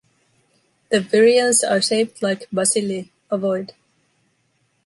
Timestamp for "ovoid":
3.29-3.75